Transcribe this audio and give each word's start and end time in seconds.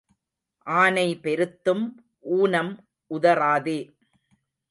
ஆனை 0.67 1.05
பெருத்தும் 1.23 1.83
ஊனம் 2.21 2.71
உதறாதே. 3.11 3.79